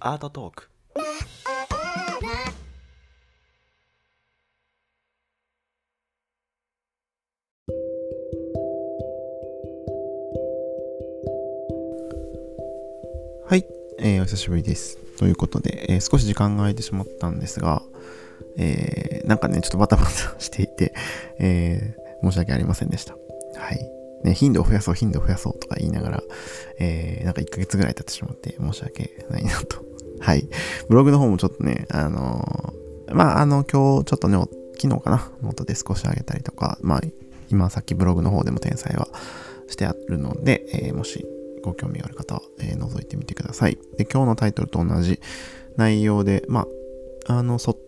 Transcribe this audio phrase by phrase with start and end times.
[0.00, 0.68] アートトーク
[13.48, 13.66] はい、
[13.98, 14.98] えー、お久しぶりです。
[15.18, 17.82] ということで、えー、少し時間が空いてしまったんですが、
[18.56, 20.10] えー、なんかね、ちょっとバタバタ
[20.40, 20.92] していて、
[21.38, 23.14] えー、申し訳ありませんでした。
[23.56, 24.01] はい。
[24.24, 26.22] ね、頻度を増やそう、頻度を増やそうとか言いながら、
[26.78, 29.84] えー、なんか1ヶ月ぐらい経ってしまって申し訳ないなと。
[30.20, 30.48] はい。
[30.88, 34.38] ブログの方もちょっとね、あのー、まあ、あの、今日ちょっとね、
[34.80, 37.00] 昨日かな、ノートで少し上げたりとか、まあ、
[37.50, 39.08] 今さっきブログの方でも転載は
[39.68, 41.26] してあるので、えー、もし
[41.62, 43.78] ご興味がある方は、えー、覗いてみてください。
[43.96, 45.20] で、今日のタイトルと同じ
[45.76, 46.66] 内容で、ま
[47.26, 47.78] あ、あの、そ、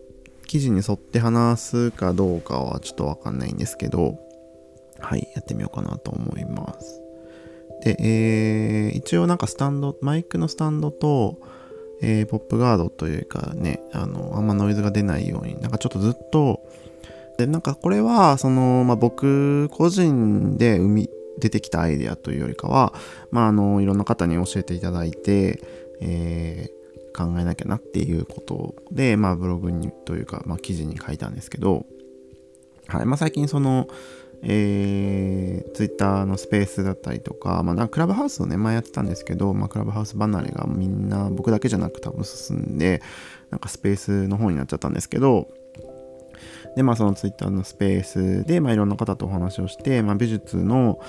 [0.47, 4.17] 記事に沿って話すかどうかはちょっとわかんないんですけど、
[4.99, 7.01] はい、やってみようかなと思います。
[7.83, 11.39] で、えー、一応なんかスタンド、マイクのスタンドと、
[12.01, 16.61] えー、ポップガードというかね、あの、あんまノイズが出ないように、なんかちょっとずっと、
[17.37, 22.93] で、なんかこれは、その、まあ、僕個人で生み、出てきたアイデアというよりかは、
[23.29, 25.61] まあ、あの、いろんな方に教えていただいて、
[25.99, 31.85] えー、考えなきゃなっていうことで、まあ、ブログにというか、まあ、記事に書いたんですけど、
[32.87, 33.05] はい。
[33.05, 33.87] まあ、最近その、
[34.47, 43.01] えー、ツイッターのスペースだったりとか、まあ、なんかクラブハウスをね、前やってたんですけど、まあ、クラブハウス離れがみんな僕だけじゃなく多分進んで、
[43.49, 45.47] なんかスペースの方になっちゃったんですけど、
[46.75, 50.99] で、まあ、そのツイッターのスペースで、まあ、いろんな方とお話をして、まあ、美術の、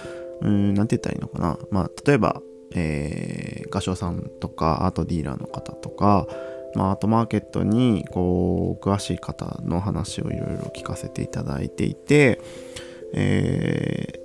[0.40, 1.58] うん、なんて言ったらいいのかな。
[1.70, 2.40] まあ、例えば、
[2.74, 6.26] えー、画商さんとか、アートディーラーの方とか、
[6.74, 12.40] まあ、アートマーケットに、こう、詳しい方の話をいろいろ聞かせていただいていて、
[13.12, 14.20] え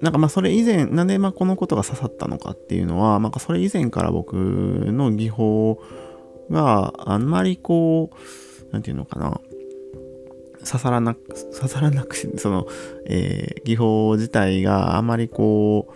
[0.00, 5.80] ー、なんかまあそれ以前、なんでまあこのことが刺さったのかっていうのは、なんかそれ以前から僕の技法
[6.50, 9.40] があんまりこう、なんていうのかな、
[10.64, 11.20] 刺さらなく、
[11.54, 12.66] 刺さらなく、その、
[13.06, 15.88] えー、技法自体があんまりこ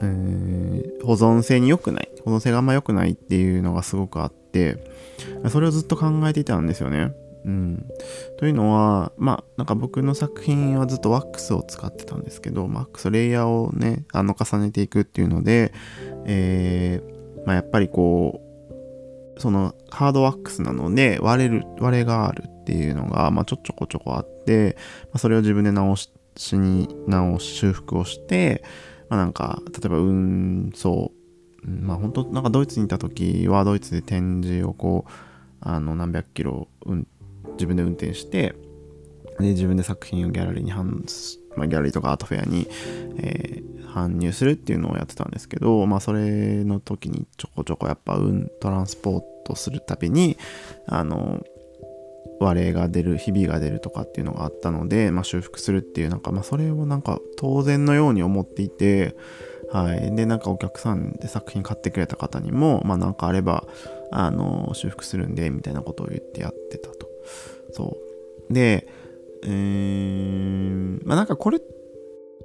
[0.00, 4.78] う、うん、保存性に良くない、保存性があんま良くないっていうのがすごくあって、
[5.48, 7.12] それをずっと考えていたんですよね。
[7.44, 7.86] うん、
[8.38, 15.72] というのはまあなんか僕の作品はずっとワックスを使ってたんですけどワックスレイヤーをねあの重ねていくっていうので、
[16.24, 18.40] えー、まあ、やっぱりこ
[19.36, 26.10] うそのハードワックスなので割れる割れがあるっていうのが、まあ、ちょちょこちょこあって、まあ、それを自分で直し
[26.52, 28.64] に直し修復をして、
[29.08, 31.12] まあ、なんか例えば運送
[31.62, 35.10] まあ本当なんかドイツにいた時はドイツで展示をこう
[35.60, 37.06] あの何百キロ運
[37.54, 38.54] 自分で運転して
[39.38, 40.84] で自分で作品をギャラリーに搬、
[41.56, 42.68] まあ、ギャラリーとかアートフェアに、
[43.18, 50.36] えー、搬入するっていうのをやってたんですけど、まあ、それの時にちょこちょこやっぱ運トランスポートするたびに
[50.86, 51.42] あの
[52.40, 59.16] 割れが出るひびが出るとかっていうのがあったので、まあ、修復するっていうなんか、まあ、それをなんか当然のように思っていて
[59.74, 60.14] はい。
[60.14, 63.66] で、なんかお客さんで作品買ってくれた方にも、まあなんかあれば、
[64.12, 66.93] あの、修復するんで、みたいなことを言ってやってた。
[67.74, 67.96] そ
[68.50, 68.52] う。
[68.52, 68.88] で、
[69.44, 71.60] えーん、まあなんかこれっ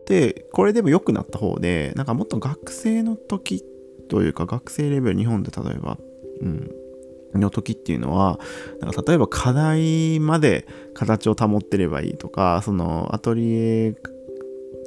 [0.06, 3.64] て、これでも良くなった方で、なんかもっと学生の時
[4.10, 5.98] というか、学生レベル、日本で例えば、
[6.42, 6.72] うん、
[7.40, 8.40] の時っていうのは、
[8.82, 13.96] なんか例えば課題まで形を保ってればいいとか、そのアトリエ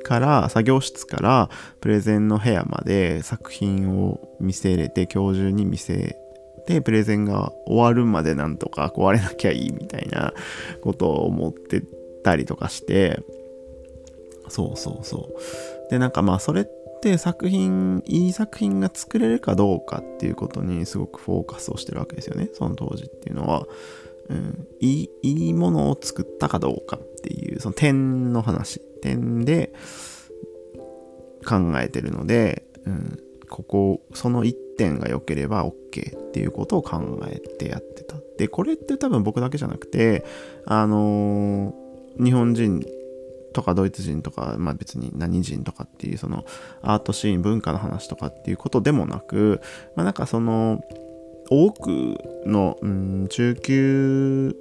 [0.03, 6.17] から作業室からプレゼンの部屋まで作品を見せれて今日中に見せ
[6.67, 10.33] で、プレゼンが終わるまでなんとか壊れなきゃいいみたいな
[10.83, 11.83] ことを思って
[12.23, 13.21] たりとかして、
[14.49, 15.31] そうそうそ
[15.89, 15.91] う。
[15.91, 16.67] で、なんかまあそれっ
[17.03, 22.49] て作品、いい作品が作れるかどうかっていうことにすごくフォーカスをしてるわけですよね。
[22.53, 23.67] その当時っていうのは。
[24.29, 29.73] うん、いいいいものを作ったかどうかっていう、その点の話、点で
[31.47, 33.19] 考えてるので、うん、
[33.49, 35.71] ここ、その1点が良ければ OK
[36.19, 38.17] っていうことを考えてやってた。
[38.37, 40.25] で、これって多分僕だけじゃなくて、
[40.67, 42.85] あのー、日本人
[43.53, 46.45] とかドイツ人とか、まあ別に何人とかっていうその
[46.83, 49.61] アートシーン、文化の話とかっていうことでもなく、
[49.95, 50.81] まあなんかその
[51.49, 54.57] 多くの、うん、中級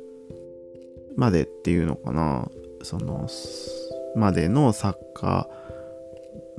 [1.16, 2.48] までっていうのかな、
[2.84, 3.28] その、
[4.16, 5.48] までの作家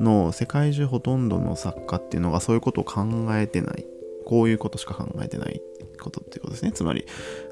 [0.02, 3.04] の世界中ほとんどの作家っていうのがそういうことを考
[3.36, 3.86] えてない。
[4.24, 5.60] こういうことしか考えてない
[6.00, 6.72] ことっていうことですね。
[6.72, 7.06] つまり、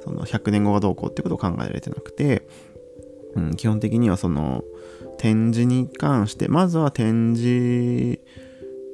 [0.04, 2.46] その100年後がどうこうっていうことを考えられてなくて、
[3.34, 4.62] うん、基本的にはその
[5.18, 8.20] 展示に関して、まずは展示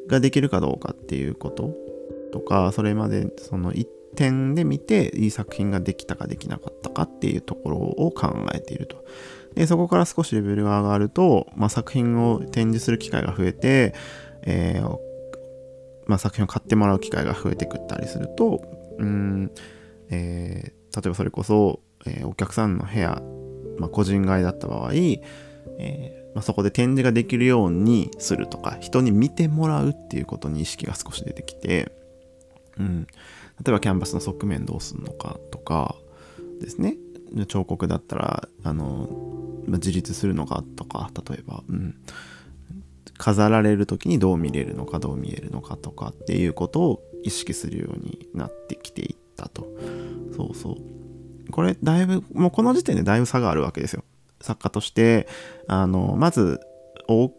[0.08, 1.74] ができるかどうかっていうこと
[2.32, 9.04] とかそれまでその一点で見ていい作品ができたかできなかったかっていうところを考えていると。
[9.56, 13.94] でそこから少しレベルが上がると、まあ、作品を展示する機会が増えて、
[14.42, 14.98] えー、
[16.06, 18.62] まあ、作品を買ってもらう機会が増えてくったりすると
[18.98, 19.50] うん、
[20.10, 23.22] えー、例えばそれこそ、えー、お客さんの部屋、
[23.78, 31.90] まあ、個人買いだった場合、えまあ、そこで展示ができるようにするとか人に見てもらうっていうことに意識が少し出てきて、
[32.78, 33.06] うん、
[33.64, 35.96] 例えばキャンバスの側面どうするのかとか
[36.60, 36.98] ですね。
[37.46, 39.08] 彫刻だったらあの、
[39.66, 41.94] ま、自立するのかとか例えば、うん、
[43.18, 49.66] 飾られる時にどう見れるのかどう見えるのかとかっていうことを意識するようになってきていったと。
[50.36, 51.50] そうそう。
[51.50, 54.04] これだいぶもうこの時点でだいぶ差があるわけですよ。
[54.40, 55.26] 作家として
[55.66, 56.60] あのまず
[57.08, 57.30] 多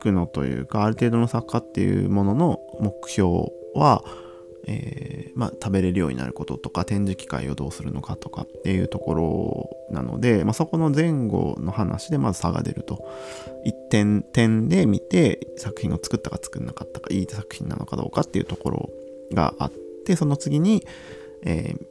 [0.00, 4.04] くのというかある程度の作家っていうものの目標は
[4.66, 13.04] えー、まあ、食べれるようになることとか展示機会をどうするのかとかっていうところなので、まあ、そこの前後の話でまず差が出ると
[13.64, 18.90] 一点点で見て作品を作ったか作んなかったかいい作品なのかどうかっていうところ
[19.32, 19.72] があっ
[20.06, 20.86] てその次に、
[21.42, 21.86] えー、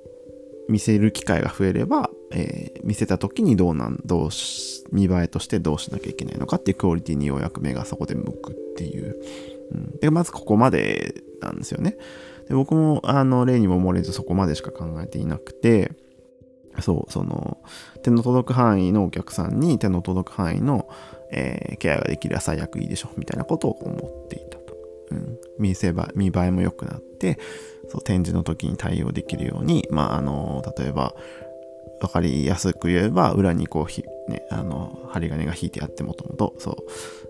[0.67, 9.17] 見せる機会が増えれば、えー、見せた時にどうなんどうし見栄えとしてどうしなきゃいけないのかっていうクオリティにようやく目がそこで向くっていう、
[9.71, 11.97] うん、でまずここまでなんですよね。
[12.47, 15.91] で僕もあの例にも漏れずそこまでしか考えていなくて
[16.79, 17.57] そうその
[18.03, 20.89] 手の届く範囲のお客さんに手の届く範囲の、
[21.31, 24.75] えー、ケアができれば最悪いいでしょみたいなことを思っていたと、
[25.11, 27.37] うん、見せば見栄えも良くなって
[27.89, 31.13] そう展示の時に対応できるようにまああの例えば
[32.01, 36.71] 分かりやすく言えば裏にこうひ、ね、あの針金が引いてあってもともとそ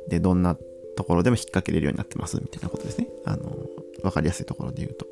[0.07, 0.09] う。
[0.09, 0.57] でどんな
[0.95, 3.07] ところでも引っ掛けれるようになってますみたいなことですね。
[3.25, 3.55] あの
[4.03, 5.07] 分かりやすいところで言うと。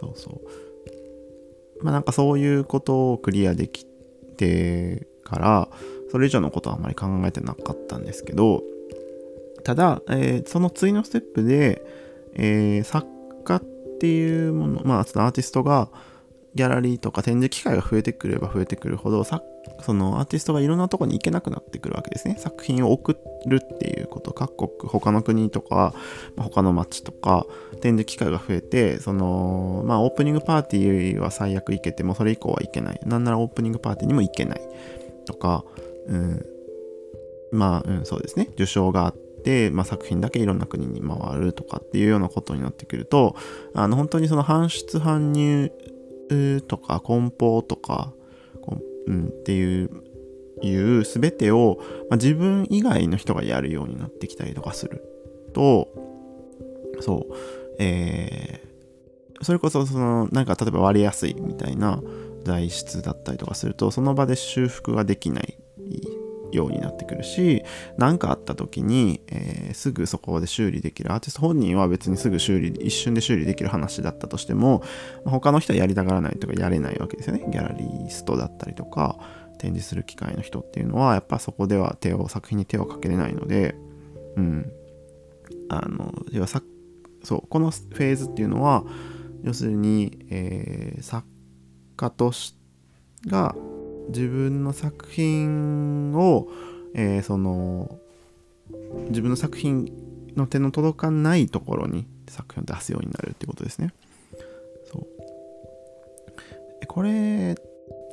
[0.00, 1.84] そうそう。
[1.84, 3.86] まあなんかそういうことをクリアでき
[4.36, 5.68] てから、
[6.10, 8.62] それ以上のことはあまり考えてなかったんですけど、
[9.64, 11.84] ただ、えー、その次のステップで、
[12.34, 13.06] えー、作
[13.44, 13.62] 家っ
[13.98, 15.90] ていうもの、まあ、そのアーティストが
[16.54, 19.40] ギャラリーとか展示機会が増えてくれば増えてくるほど、そ
[19.92, 22.36] のアーティストがいろんなとこに行けなくなってくるわけですね。
[22.38, 23.16] 作品を送
[23.46, 25.94] るっていうこと、各国、他の国とか、
[26.36, 27.46] 他の街とか、
[27.80, 33.00] 展示機会が増えて、その、まあオープニングパーティーは最悪行けても、それ以降は行けない。
[33.04, 34.60] なんならオープニングパーティーにも行けない。
[35.26, 35.64] とか、
[36.06, 36.46] うん、
[37.50, 38.48] まあ、うん、そうですね。
[38.54, 43.36] 受賞があって、まあ、作品だけいろんな国に回るとかっていうようなことになってくると、
[43.74, 45.70] あの、本当にその搬出搬入
[46.66, 48.12] とか梱包とか、
[49.06, 49.90] うん、っていう
[50.62, 51.78] いう全てを、
[52.08, 55.02] まあ、自分以外の人がやるようになってきたりとかする。
[55.52, 55.88] と
[57.00, 57.34] そう
[57.78, 62.00] えー、それこそそのなんか例えば割れやすいみたいな
[62.44, 65.58] 材質だったりとかするとその場で修復ができない
[66.56, 67.64] ようになってくるし
[67.96, 74.82] 何かあった時に、えー、すぐそこで修理できるアーティスト本人は別にすぐ修理一瞬で修理できる話だったとしても、
[75.24, 77.44] 他の人はやりたがらないとかやれないわけですよね。
[77.48, 79.18] ギャラリーストだったりとか
[79.58, 83.74] 展示する機会の人っていうのはやっぱそこでは手を作品に手をかけれないので
[84.36, 84.72] うん。
[85.68, 86.48] あの要は
[87.22, 88.84] そうこのフェーズっていうのは
[89.42, 91.26] 要するに、えー、作
[91.96, 92.56] 家とし
[93.26, 93.54] が
[94.08, 96.48] 自分の作品を、
[96.94, 97.98] えー、その
[99.08, 99.92] 自分の作品
[100.36, 103.92] の手の届かないところに作品を出すようになるってことですね。
[104.90, 105.06] そう
[106.86, 107.56] これ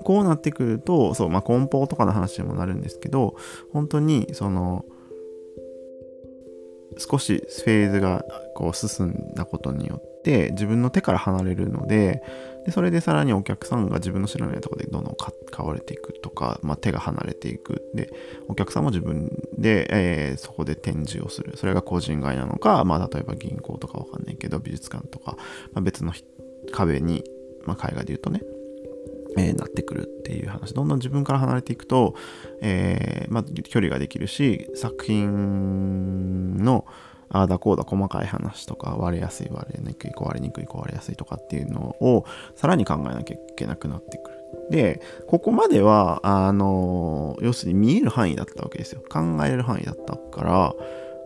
[0.03, 3.35] こうなってくるとそう、まあ、梱包とかの話にもなるんですけど
[3.71, 4.85] 本当にその
[6.97, 12.23] 少しフェーズがこう進んだことによって自分の手から離れるので
[12.65, 17.89] でそれでさらにお客さんが自分の知らないところでどんどん買われていくとか、まあ、手が離れていく。
[17.93, 18.11] で
[18.47, 21.57] お客さんも自分で、えー、そこで展示をする。
[21.57, 25.37] それが個人買いなのか、まあ、例えば銀行とかわかんないけど美術館とか、
[25.73, 26.13] まあ、別の
[26.71, 27.23] 壁に、
[27.65, 28.41] まあ、海外で言うとね
[29.37, 30.73] えー、なってくるっていう話。
[30.73, 32.15] どんどん自分から離れていくと、
[32.61, 36.85] えーまあ、距離ができるし作品の
[37.33, 44.41] ああだこうだ細かい話とか割れやすい割れにくい壊れにくい壊れやすいとかっていうのをさらに考えなきゃいけなくなってくる。
[44.69, 49.01] で、ここまでは、あの、要するに見える範囲だったわけですよ。
[49.09, 50.75] 考える範囲だったから、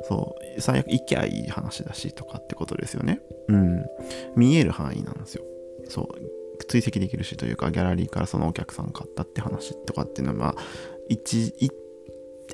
[0.08, 3.22] そう、最悪行きゃいい話だしとかってことですよね。
[3.48, 3.86] うん。
[4.36, 5.44] 見える範囲なんですよ。
[5.90, 6.66] そう。
[6.68, 10.64] 追跡できるしというか、ギャラリーからそのお客さん買ったって話とかっていうのは、まあ、
[11.10, 11.72] 一、一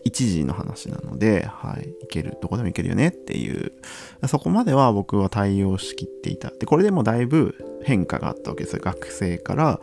[0.03, 3.73] 一時の話なので、はい、いける、どこでもいけるよねっていう、
[4.27, 6.51] そこまでは僕は対応しきっていた。
[6.51, 8.81] で、これでもだいぶ変化があったわけですよ。
[8.83, 9.79] 学生から、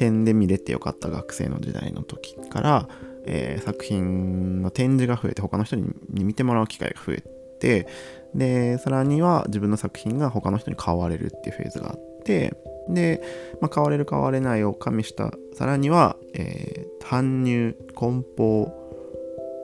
[0.00, 2.88] 点で見れてよかった学生の時代の時から、
[3.26, 7.24] えー、作品の展示が増えて、他の人に見てもらう機会が増え
[7.60, 7.86] て、
[8.34, 12.54] で、さらには自分の作品が他の人に買われるっていうフェーズがあって、
[12.88, 13.22] で、
[13.60, 18.79] まあ、買われる買われないを加味したさらには、えー、搬入梱包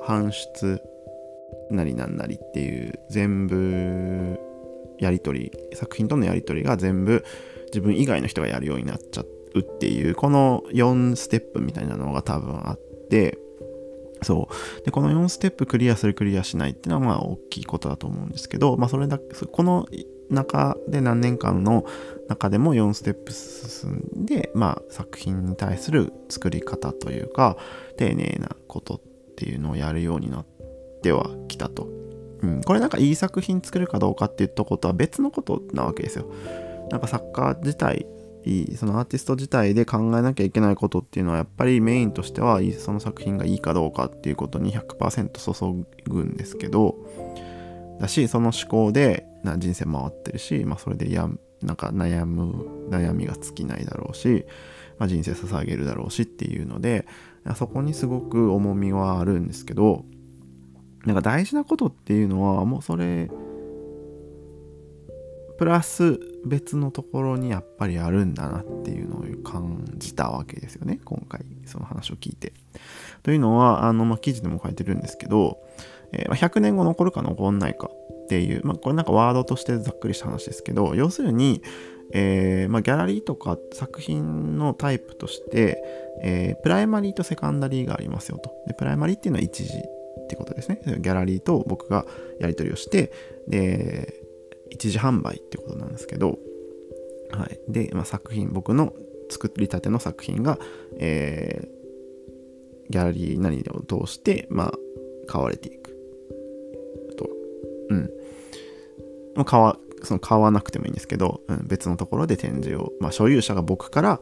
[0.06, 0.82] 搬出
[1.70, 4.38] なりなんなりっていう全部
[4.98, 7.24] やり取り作品とのやり取りが全部
[7.66, 9.22] 自分以外の人がやるようになっちゃ
[9.54, 12.78] うっていうこの4ステップみたいなのが多分あっ
[13.10, 13.38] て
[14.22, 14.84] そう。
[14.84, 19.86] でこの4ステップクリアするクリアしないっていうのはまあ大きいことだと思うんですけどまあそれだけこの
[20.30, 21.84] 中で何年間の
[22.28, 23.90] 中でも4ステップ進
[24.22, 27.56] んで、まあ、作品に対する作り方というか
[27.96, 29.00] 丁寧なこと
[29.36, 30.46] っていうのをやるようになっ
[31.02, 31.88] てはきたと。
[32.42, 36.26] うん、これなんかいい作品作るかどうかっていったことは別のことなわけですよ。
[36.90, 38.06] なんか作家自体
[38.76, 46.96] そのアーティスト自体で考えなきゃいけないことっていうのはやっぱりメインとしてはその作品がいいかどうかっていうことに100%注ぐんですけど
[48.00, 49.26] だしその思考で
[49.58, 51.28] 人生回ってるし、まあ、それでや
[51.62, 54.46] なんか悩む悩みが尽きないだろうし、
[54.98, 57.06] まあ、人生捧げるだろうしっていうので
[57.54, 60.04] そこにすごく重みはあるんですけど
[61.04, 63.30] なんか大事なことっていうのはもうそれ
[65.58, 72.52] プラス別のところにやっぱりあるんだなっていうのを感じたわけですよね今回その話を聞いて。
[73.22, 75.58] というのはあの、まあ、記事でも書いてるんですけど、
[76.12, 77.90] えー、100年後残るか残んないか
[78.24, 81.62] っていう、まあ、これなんかワードとしてざっくりした話ですけど要するに、
[82.12, 85.82] えーまあ、ギャラリーとか作品のタイプとして、
[86.22, 92.06] えー、プライマリーとセカンダリーがありますよとでプライマリーっていうのは一次ってことですねギャラリーと僕が
[92.40, 93.12] やり取りをして
[93.48, 94.26] で
[94.70, 96.38] 一次販売ってことなんですけど、
[97.30, 97.60] はい。
[97.68, 98.92] で、まあ、作品、僕の
[99.30, 100.58] 作りたての作品が、
[100.98, 104.72] えー、ギャラリー何を通して、まあ、
[105.26, 105.90] 買われていく。
[107.16, 107.28] と。
[107.90, 109.44] うん。
[109.44, 114.20] 買わ、その買わなくてもいいんですけど、うん、別のところで展示を、まあ、所有者が僕から、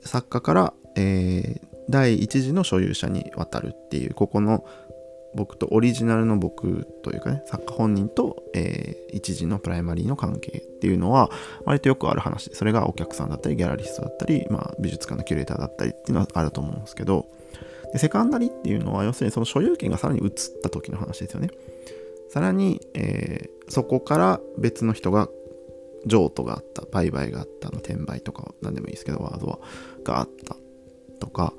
[0.00, 4.64] 作家から、えー、第一次の所有者に渡るっていう、ここの
[5.34, 11.30] 僕とオリジナルの僕というかね作家本人と、えー、一時のプライマリーの関係っていうのは
[11.64, 17.26] 割とよくある話それがお客さんだったりギャラリストだったり、まあ、美術館のキュレーターだったりっていうのはあると思うんですけど
[17.92, 20.30] でセカンダリっていうのは要するにその所有権がさらに移っ
[20.62, 21.50] た時の話ですよね。
[22.30, 25.30] さらに、えー、そこから別の人が
[26.04, 29.60] 譲渡があった売買があったの転売とか何でもいいですけどワードは
[30.04, 30.56] があった
[31.18, 31.54] とか。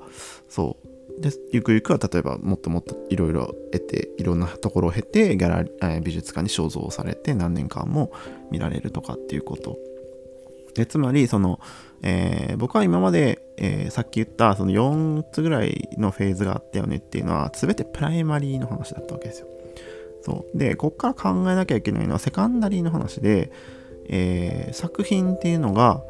[0.48, 0.76] そ
[1.18, 1.20] う。
[1.20, 8.12] でゆくゆくは例えばもっともっといろいろ得ていろんなところを経てギャラリ美術館に肖像されて何年間も
[8.52, 9.76] 見られるとかっていうこと。
[10.76, 11.58] でつまりその、
[12.02, 19.48] えー、僕は今まで、えー、さっき言ったその4つぐらいのフェーズがあったよねっていうのは全てプライマリーの話だったわけですよ。
[20.24, 23.52] そうでこっから考えなきゃいけないのはセカンダリーの話で、
[24.08, 26.02] えー、作品っていうのが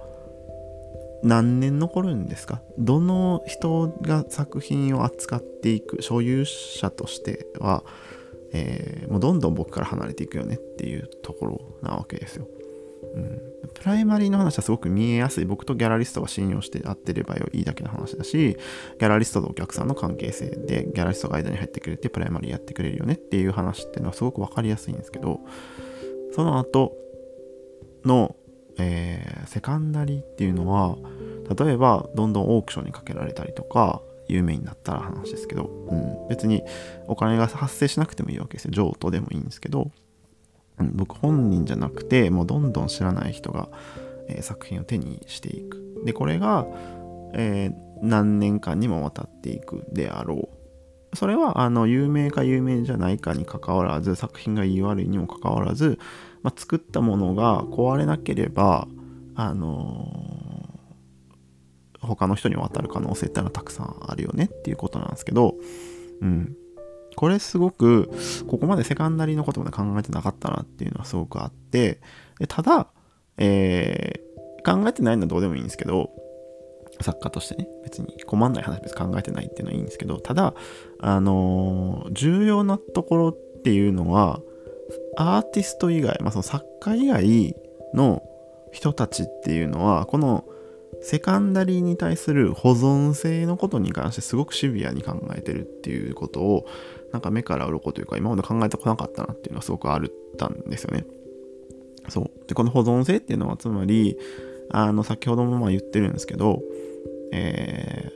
[1.25, 2.61] 何年残るんですか？
[2.79, 7.83] どの人が作品を扱っていく所有者としては、
[8.53, 12.47] えー、もうどんどん僕から離れていくよねっていうところなわけですよ。
[13.15, 13.43] うん、
[13.75, 15.45] プライマリーの話はすごく見えやすい。
[15.45, 25.41] 僕とギャラリストが信用して合ってればいいだけの話だしギャラリストとお客さんの関係性でギャラリストが間に入ってくれてプライマリーやってくれるよねっていう話っていうのはすごく分かりやすいんですけど
[26.35, 26.93] その後
[28.05, 28.37] の
[28.77, 30.97] えー、セカンダリーっていうのは
[31.57, 36.63] 例えばどんどんオークションにかけられたりとか有名になったら話ですけど、うん、別に
[37.07, 38.71] お金が発生しなくてもいいわけですよ。
[38.73, 39.91] 譲渡でもいいんですけど、
[40.79, 43.69] 僕本人じゃなくてもうどんどん知らない人が、
[44.29, 46.67] えー、作品を手にしていくでこれが、
[47.35, 50.49] えー、何年間にもわたっていくであろ
[51.13, 55.99] うそれはあの有名か有名じゃないかにかかわらず作品がいい悪いにもかかわらず
[56.45, 58.87] まあ、作ったものが壊れなければ、
[59.35, 65.55] あのー、他の人に渡る可能性ってのはたくさんあるよねっていうことなんですけど、
[66.21, 66.55] うん。
[67.15, 68.11] これすごく、
[68.49, 72.01] ここまでセカンダリーのことまで考えてなかったなっていうのはすごくあって、
[72.39, 72.89] でただ、
[73.39, 76.11] えー、考えてないのはどうでもいいんですけど、
[77.01, 80.55] 作家としてね、別に困んない話別に考えてないっていうのはいいんですけど、ただ、
[81.01, 84.41] あのー、重要なところっていうのは、
[85.17, 87.57] アーティスト以外、まあ、その作家以外
[87.95, 88.23] の
[88.73, 90.45] 人たちっていうのはこの
[91.01, 96.67] セカンダリーに対する保存性のことに関してすごくシビアに考えてるっていうことを
[97.15, 100.03] なんか目から鱗というか今まで考えたこなかったなっていうのはすごくあっ
[100.37, 101.07] たんですよね。
[102.09, 102.49] そう。
[102.49, 104.19] で、この保存性っていうのはつまり、
[104.69, 106.61] あの、先ほどもまあ言ってるんですけど、
[107.33, 108.11] え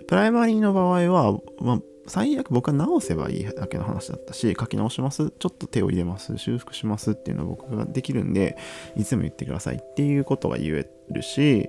[0.00, 8.58] ー、プライマリーの場合は、まあ、最悪僕は直せばいいだけの話だったし、書き直します、ちょっと手を入れます、修復しますっていうのは僕ができるんで、
[8.96, 11.68] いつも言ってくださいっていうことが言えるし、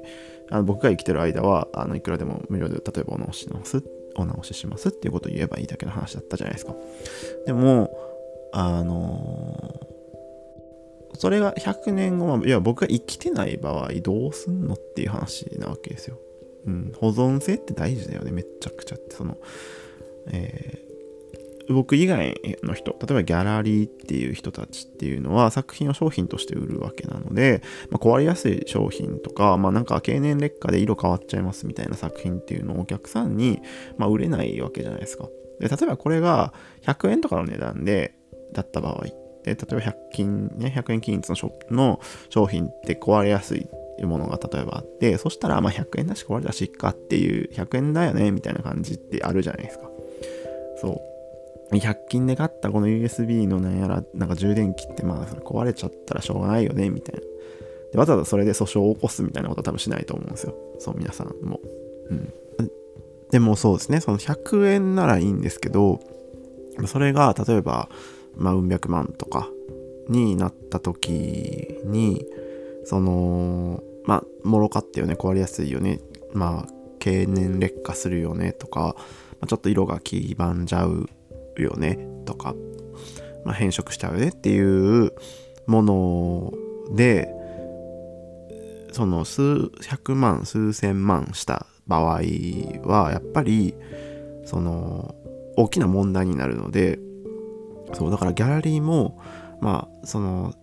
[0.49, 3.83] あの僕が生きてる間は、あのいくらでも無料で例えばお直しします
[4.19, 6.75] お直ししますっていうことを言えばいいだけの話だったじゃないですか。
[7.45, 7.91] でも、
[8.51, 16.17] あのー、それが100年後は、いや、僕が生きてない場合どうすんのっていう話なわけですよ。
[16.65, 19.15] うん、保存性って大事だよね、めっちゃくちゃって。
[19.15, 19.37] その、
[20.31, 20.88] えー、
[21.69, 27.61] 僕以外の人、例えばギャラリーっていう人たちっていうのは作品を商品として売るわけなので、
[27.91, 33.61] まあ、壊れやすい商品とか、まあなんか経年劣化で色変わっちゃいますみたいな作品っていうのをお客さんに、
[33.97, 35.27] まあ、売れないわけじゃないですか。
[35.59, 38.15] で、例えばこれが100円とかの値段で、
[38.53, 39.03] だった場合、
[39.43, 41.35] で例えば100均、ね、100円均一の
[41.69, 41.99] の
[42.29, 43.67] 商品って壊れやすい
[44.05, 49.89] ものが例えばあって、そしたらまあ100円だし壊れたしっかっていう100円だよねみたいな感じってあるじゃないですか。
[50.81, 51.08] そう。
[51.71, 57.21] 100均で買ったこの USB のなんやら、なんか充電器ってまあそれ壊れちゃったらしょうがないよね、みたいな。
[57.91, 60.55] でわざわざそれで訴訟を起こすみたいなことは多分しないと思うんですよ。
[60.79, 61.59] そう、皆さんも。
[62.09, 62.33] うん。
[63.31, 65.99] でもそうですね、その100円ならいいんですけど、
[66.87, 67.89] それが例えば、
[68.35, 69.49] まあ、うん百万とか
[70.07, 72.25] になった時に、
[72.85, 75.99] その、まあ、もろかったよね、壊れやすいよね、
[76.33, 78.95] まあ、経年劣化するよねとか、
[79.47, 81.07] ちょっと色が黄ばんじゃう
[81.63, 82.55] よねとか、
[83.45, 84.59] まあ、変色しちゃうよねってい
[85.07, 85.13] う
[85.67, 86.53] もの
[86.95, 87.29] で
[88.91, 92.21] その数百万数千万した場合
[92.83, 93.75] はやっぱり
[94.45, 95.15] その
[95.57, 96.99] 大きな問題になるので
[97.93, 99.21] そうだからギャラリーも
[99.61, 100.53] まあその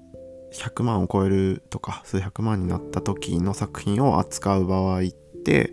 [0.53, 5.03] 100万を超えるとか数百万になった時の作品を扱う場合っ
[5.45, 5.73] て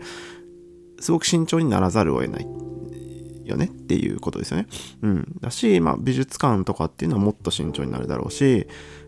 [0.99, 2.47] すごく慎重にならざるを得ない。
[3.45, 4.67] よねっていうことですよね。
[5.01, 5.35] うん。
[5.41, 8.67] だし、まあ、美術館とかっていうのはもっと慎重になるだろうし、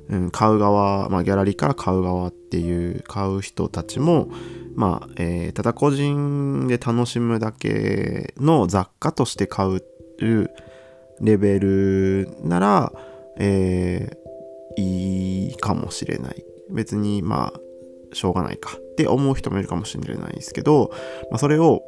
[0.09, 4.29] うん、買う側、まあ、ギャラリーから買う側っていう買う人たちも、
[4.75, 9.83] まあ、えー、ただ個人で楽しむだけの雑貨として買う
[11.21, 12.93] レベルなら、
[13.37, 16.43] えー、いいかもしれない。
[16.69, 17.59] 別に、まあ、
[18.13, 20.91] しょうがないかって思う人もいるかもしれないですけど、
[21.31, 21.83] まあ、それを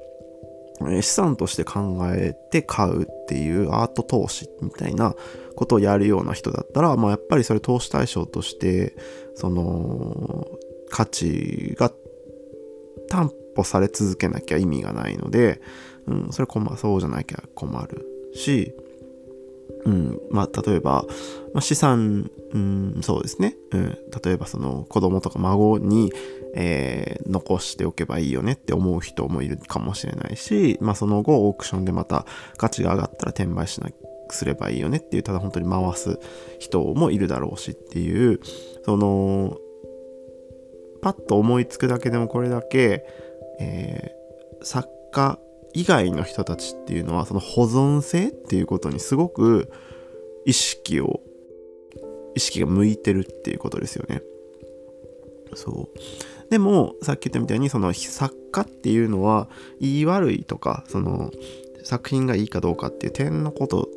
[1.02, 5.16] 資産として考えて買うっていうアート投資みたいな
[5.56, 8.96] ことをやるような人だったら、まあ、やっぱりそれ投資対象として
[9.36, 10.48] その
[10.90, 11.92] 価値が
[13.10, 15.62] 担保され続けなきゃ意味がないので、
[16.06, 18.74] うん、それ困そうじゃなきゃ困るし、
[19.86, 21.06] うん、まあ例えば、
[21.54, 26.12] まあ、資産、うん、そうですね、うん、例えばその子供とか孫に
[26.56, 32.26] えー、残しておけばいいよねって思う人もいるかもしれないし、まあ、その後オークションでまた
[32.58, 33.90] 価値が上がったら転売しな
[34.30, 36.20] すればいいよねっていうただ本当に回す
[36.60, 38.40] 人もいるだろうしっていう
[38.86, 39.58] その
[41.02, 43.06] パッと思いつくだけでもこれだけ、
[43.60, 45.40] えー、作家
[45.74, 49.72] 以外の人たちっていうのはその保存性っていうことにすごく
[50.46, 51.22] 意識を
[52.36, 54.22] 意識が向いてるっていうことですよね。
[55.56, 56.00] そう
[56.50, 61.32] でもさっき言ったみたいにその作家っていうのは言い悪いとかその
[61.84, 63.90] 作品がいいかどうかっていう点のこと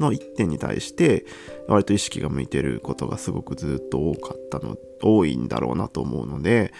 [0.00, 1.24] の一点に対して
[1.68, 6.72] 割と意識が向いてることがすごくずっと多かったの多いんだろうなと思うので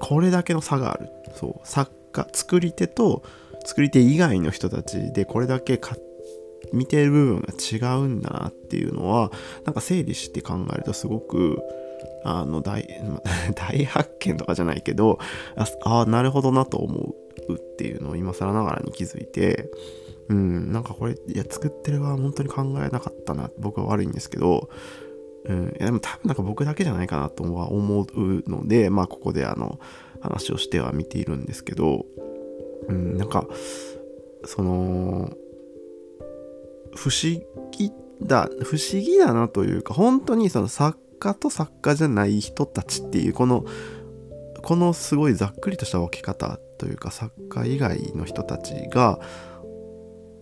[0.00, 1.08] これだけの差がある。
[1.34, 1.66] そう。
[1.66, 3.22] 作家作り手と
[3.64, 5.80] 作り手以外の人たちでこれだけ
[6.72, 9.30] 見てる部分が違うんだなっていうのは
[9.64, 11.60] なんか整理して考えるとすごく
[12.28, 12.86] あの大、
[13.54, 15.18] 大発見とかじゃないけど、
[15.84, 17.14] ああ、なるほどなと思
[17.48, 19.70] うっていうのを今更ながらに気づいて、
[20.28, 24.68] うん、なんかこれ、いや、作ってる側は本当に考えなかったな、僕は悪いんですけど、
[25.44, 28.06] うん、いやでも多分なんか僕だけじゃないかなとは思う
[28.46, 29.78] ので、まあここであの、
[30.20, 32.04] 話をしては見ているんですけど、
[32.88, 33.46] うん、なんか、
[34.44, 35.32] その、
[36.94, 43.64] 不思議だ、不思議だなというか、本当にその作家と作家じゃない人たちっていうこの
[44.62, 49.18] このすごいざっくりとした分け方というか作家以外の人たちが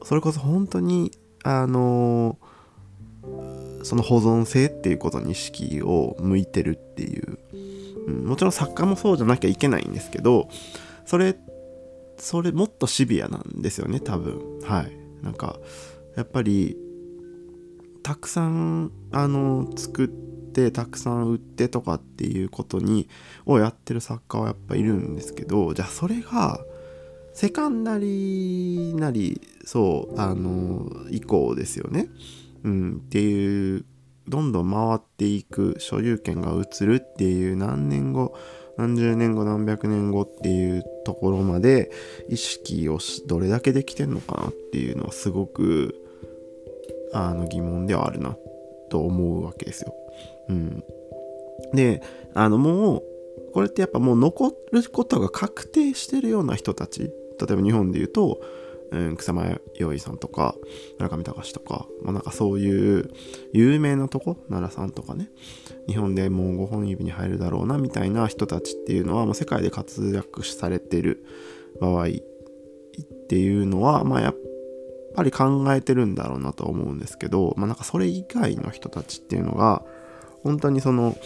[0.03, 1.11] それこそ本当に
[1.45, 2.39] あの
[3.83, 7.39] その保存性っていうことに意識を向いてるっていう、
[8.07, 10.49] うん、もちろん作家もそうじゃなきゃいけないんですけど
[11.05, 11.37] それ
[12.19, 14.61] それもっとシビアなんですよね多分。
[14.63, 14.93] はい。
[15.23, 15.59] なんか
[16.17, 16.77] やっぱり
[18.03, 20.36] たくさんあの作って
[20.71, 23.09] たくさん売ってとかっていうことに
[23.45, 26.61] をやってる作家はやっぱいるんですけどじゃあそれが
[27.33, 32.09] セカンダリーなりそうあの以降ですよね、
[32.65, 33.85] うん、っていう
[34.29, 38.35] どんどん回っていく所有権が移るっていう何年後
[38.77, 41.91] 何十年後何百年後っていうところまで
[42.29, 45.95] 意識をどれだけできてんのかなっていうのはすごく
[47.13, 48.37] あの疑問ではあるな
[48.91, 49.95] と思うわけですよ。
[50.49, 50.85] うん、
[51.75, 52.03] で
[52.35, 53.03] あのもう
[53.53, 58.41] これってやっぱもう残ることが確定してるような人たち例えば日本で言うと、
[58.91, 60.55] うん、草間彌生さんとか
[60.99, 63.11] 村上隆とか、まあ、なんかそういう
[63.53, 65.31] 有名なとこ奈良さんとかね
[65.89, 71.25] 日本でもう5本指に入るだろうなみたいな人たちっていうのはもう世界で活躍されてる
[71.81, 72.09] 場合っ
[73.29, 74.37] ていうのはまあやっ
[75.15, 79.83] ぱり考えてるんだろうなと思うんですけどまあなんかそれ以外の人たちっていうのが
[80.47, 81.17] 本当にその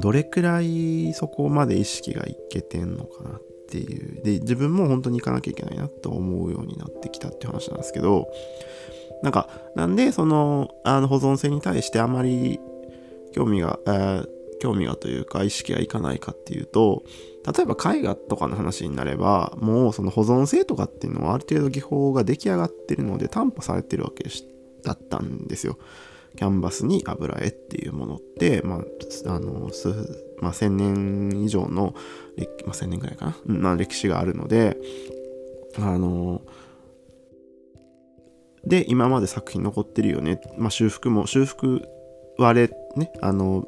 [0.00, 4.22] どれくらいそこまで意識がいけてんのかなっていう。
[4.22, 8.28] で、自分も本当に行かなきゃいけないなと思うようになってきたって話なんですけど、
[9.22, 12.58] なんか、なんで、その、あの保存性に対してあまり
[13.32, 14.28] 興味が、えー、
[14.60, 17.02] 興味がというか意識がいかないかっていうと、
[17.46, 24.24] 例えば絵画とかの話になれば、もうその保存性とかっていうのはある程度技法が出来上がってるので担保されてるわけ
[24.84, 25.78] だったんですよ。
[26.36, 29.70] キャンバスに油絵っていうものって、まあ、あの、
[30.40, 30.70] まあ、1000
[31.30, 31.94] 年以上の、
[32.66, 34.76] まあ、1000年ぐらいかな、ま、歴史があるので、
[35.78, 36.42] あの、
[38.64, 40.40] で、今まで作品残ってるよね。
[40.56, 41.82] まあ、修復も、修復
[42.38, 43.66] 割れ、ね、あの、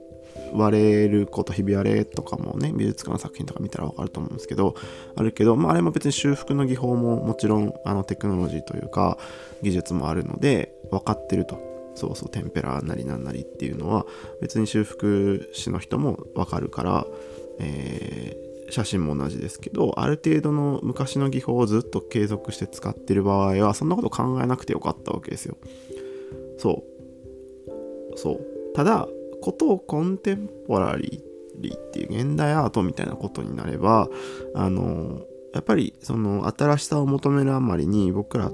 [0.53, 4.75] 割れること、ひび割れとかもね、美術館の作品とか見たらわかると思うんですけど、
[5.17, 9.19] あるけど、まあ、あれも別に修復の技法ももちろん、あの、テクノロジーというか、
[9.63, 11.74] 技術もあるので、分かってると。
[11.95, 14.07] そうそうテンペラなりなんなりっていうのは
[14.41, 17.07] 別に修復師の人もわかるから、
[17.61, 25.57] えー、写真も同じですけどある程度の昔の技法をずっと継続して使ってる場合はそんなこと考えなくてよかったわけですよ。
[26.59, 26.85] そ
[28.15, 28.19] う。
[28.19, 28.41] そう。
[28.75, 29.09] ただ
[29.41, 34.09] ことをコンテンポラリーっていう現代アートみたいなことになれば
[34.55, 38.51] あのやっぱりその新しさを求めるあまりに僕ら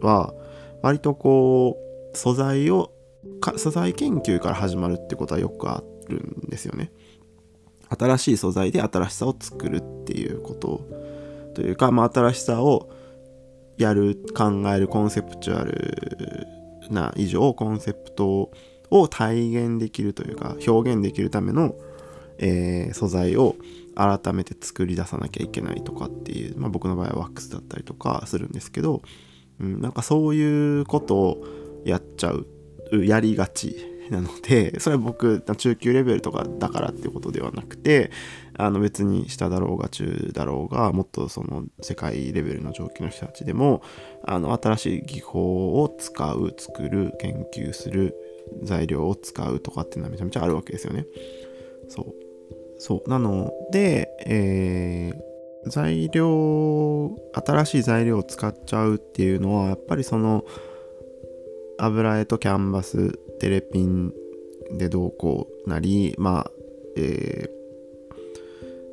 [0.00, 0.34] は
[0.82, 2.92] 割とこう素材を
[3.56, 6.90] 素材研究から始まるってことはよくあるんですよね。
[7.98, 10.86] 新しい素材で新しさを作るっていうこと
[11.54, 12.90] というか、まあ、新しさを
[13.76, 16.46] やる考えるコンセプチュアル
[16.90, 18.50] な以上コンセプト
[18.90, 21.74] を体現できるというか表現できるための、
[22.38, 23.56] えー、素材を
[23.94, 29.02] 改めて作り出さなきゃいけないとかっていう、まあ、僕の場合はワックスだったりとかするんですけど、
[29.60, 31.46] うん、なんかそういうことを
[31.84, 32.46] やっちゃう
[33.04, 33.76] やりがち
[34.10, 38.10] なので それは僕中級レベルとかだからっていうことではなくて
[38.56, 43.82] あの別に下だろうが中だろうがもっとその世界レベルの上級の人たちでも
[44.24, 48.14] あの新しい技法を使う作る研究する
[48.62, 51.06] 材料を使うとかっていうのはめちゃめちゃあるわけですよね。
[51.88, 52.14] そう
[52.78, 60.44] そうなので、えー、材料新しい材料を使っちゃうっていうのはやっぱりその
[61.84, 64.12] 油絵とキャンバステレピン
[64.72, 66.50] でどうこうなりまあ
[66.96, 67.60] えー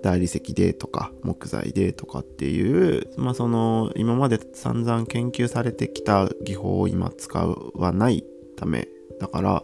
[0.01, 7.37] 大理石でとか木材でとかっていう、まあ、その今まで散々研究されてきた技法を今使
[7.73, 8.23] わない
[8.55, 8.87] ため
[9.19, 9.63] だから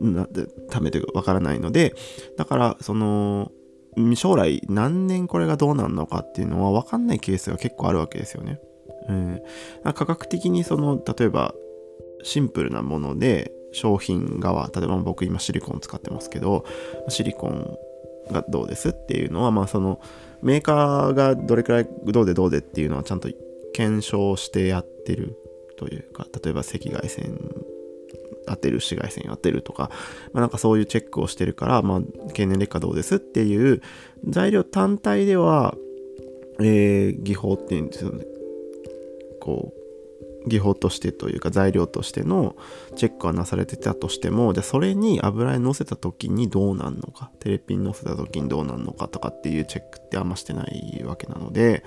[0.00, 0.26] な
[0.70, 1.94] ためというかわからないので
[2.36, 3.52] だからその
[4.16, 8.58] 将来何年これがどうなるのかっていうのは分かんないケースが結構あるわけですよね。
[9.08, 9.42] うん、
[9.84, 11.54] 価格的にその例えば
[12.24, 16.64] シンプルなもので商品側例えば僕今シリコン使ってますけど
[17.08, 17.76] シリコン
[18.32, 20.00] がどうですっていうのはまあその
[20.42, 23.28] メーカーがどれくらいどうでどうでっていうのはちゃんと
[23.72, 25.36] 検証してやってる
[25.76, 27.38] というか例えば赤外線
[28.46, 29.90] 当てる紫外線当てるとか、
[30.32, 33.82] まあ、なんかそういうチェックをしてるから、まあ、経年劣化どうですっていう
[34.28, 35.74] 材料単体では、
[36.60, 38.24] えー、技法っていうんですよね。
[39.40, 39.83] こう
[40.46, 42.56] 技法としてというか材料としての
[42.96, 51.84] チェックはなされてたとしてもじゃあそれに油絵乗せた時にどうなんのかテレピン乗せた時にどうなんのかとかっていうチェックってあんましてないわけなので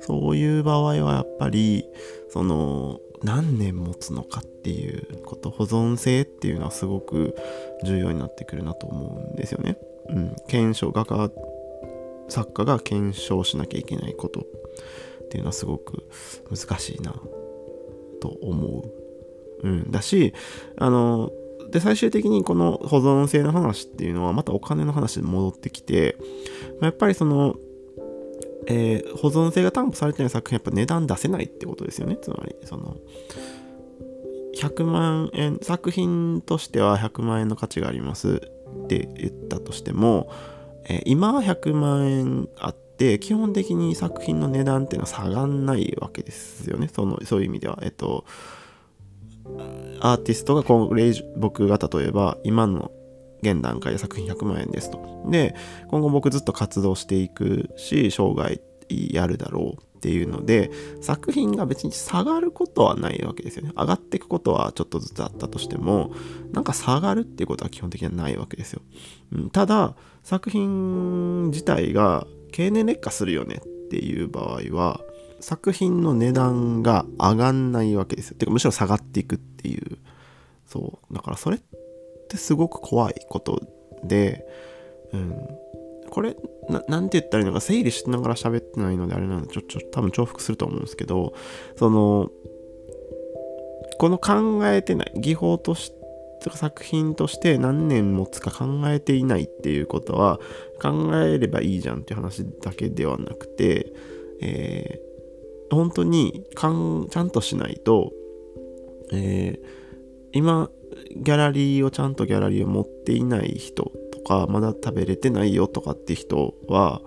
[0.00, 1.84] そういう場合はやっぱり
[2.30, 7.36] その何年持つのかっていうこと保存性っていうのはすごく
[7.84, 9.76] 重要になってくるなと思うんですよね。
[10.08, 11.30] うん、検証画家
[12.28, 16.08] 作家が検証しなきゃいけないことっていうのはすごく
[16.50, 17.14] 難しいな
[18.20, 18.82] と思
[19.62, 19.68] う。
[19.68, 20.32] うん、だし
[20.78, 21.30] あの
[21.70, 26.16] で最終的にこの保存性の話っていうのはまたお金の話に戻ってきて
[26.80, 27.56] やっぱりその
[28.66, 32.96] えー、保存性が担保されてない作品やっぱ値段出せないってことですよねつまりその
[34.56, 38.42] 100万円作品としては100万円の価値があります
[38.84, 40.30] って言ったとしても、
[40.84, 48.24] えー、今は100万円あって基本的に作品の値段っていうのは下がんないわけですよねそのそういう意味ではえっと
[50.00, 52.90] アーティストがこれ僕が例えば今の
[53.42, 55.24] 現段階で作品100万円ですと。
[55.26, 55.54] で、
[55.88, 63.72] 今後僕ずっと活動していくし、生涯やるだろうっていうので、作品が別に下がることはないわけですよね。
[63.76, 66.12] 上がっていくことはちょっとずつあったとしても、
[66.52, 68.82] なんか下がるっていうことは基本的にはないわけですよ。
[69.32, 75.00] うん、ただ、作品自体が経年劣化するよねっていう場合は、
[75.40, 78.36] 作品の値段が上がんないわけですよ。
[78.36, 79.98] てかむしろ下がっていくっていう。
[80.66, 81.14] そう。
[81.14, 81.60] だからそれっ
[82.28, 83.60] てすごく怖いこと
[84.04, 84.46] で、
[85.12, 85.48] うん、
[86.10, 86.36] これ
[86.68, 91.34] な、なんて言ったらいいのか整理しながら喋ってないのであれなので、ちょ、ちょ、多分重複すると思うんですけど、
[91.76, 92.30] その、
[93.98, 95.99] この考えてない、技法として、
[96.48, 100.38] 作品として何年持つか考えていないっていうことは
[100.80, 103.92] 考えればいいじゃんっていう話だけではなくて、
[104.40, 108.12] えー、本当にかんちゃんとしないと、
[109.12, 109.58] えー、
[110.32, 110.70] 今
[111.16, 117.00] ギャラリーをちゃんとギャラリーを持っていない人とかまだ食べれてないよとかって人は、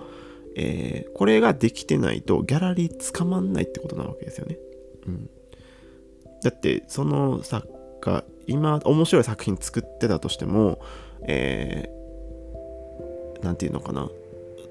[0.55, 4.57] えー、これができてないとギャラリー捕まんないってことなわけですよね。
[5.07, 5.29] うん、
[6.43, 7.67] だってその作
[8.01, 10.79] 家今面白い作品作ってたとしても
[11.27, 14.09] えー、て言うのかな。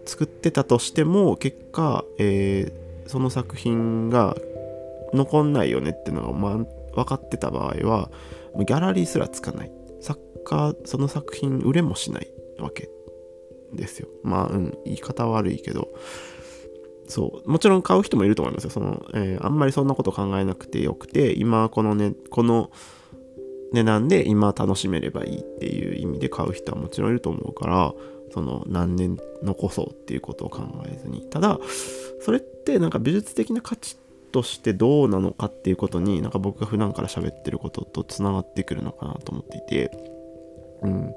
[0.04, 4.37] 作ってたとしても結果、えー、その作品が
[5.12, 6.56] 残んないよねっていうのが、ま、
[6.94, 8.11] 分かってた場合は
[8.56, 9.70] ギャラリーすらつかない。
[10.00, 12.90] 作家その作品売れもしないわけ
[13.72, 14.08] ですよ。
[14.22, 15.88] まあうん言い方悪いけど。
[17.08, 17.50] そう。
[17.50, 18.70] もちろん買う人もいると思いますよ。
[18.70, 22.70] その、えー、あんまりそんなこと考えなくてよくて今このねこの
[23.72, 27.92] 値段で今楽しめればいいっていう意味で買う人はもちろんいると思うから
[28.32, 31.22] その何年残そうっていうことを考えずに。
[31.22, 31.58] ただ
[32.20, 33.96] それってなんか美術的な価値
[34.30, 39.90] としてどうなのかっていうことになんか僕が普段から喋ってることとつながってくるのかなと思っていて。
[40.82, 41.14] うん。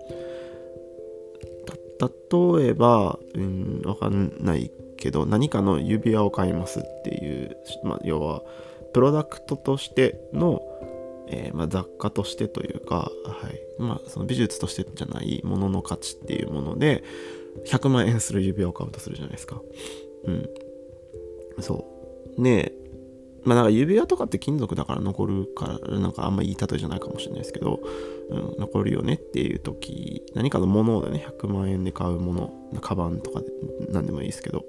[1.97, 8.41] 例えばうんわかんないけど何かの指輪を買いますっていう、まあ、要は
[8.93, 10.61] プロダクトとしての、
[11.27, 17.03] えー、まあ、雑貨としてというか、はいまあ、その美術としてじゃないものの価値っていうもので
[17.65, 19.61] 100万円する指輪を買うとするじゃないですか。
[20.25, 20.49] うん。
[21.61, 21.85] そ
[22.37, 22.41] う。
[22.41, 22.73] ね
[23.45, 27.79] まあなんか指輪とかって金属だから残るから、なんかあんまいい例えじゃないかもしれないですけど、
[28.29, 33.47] うん、残るよねっていう時、何かのものでね、100万円で買うもの、カバンとかで
[33.89, 34.65] 何でもいいですけど、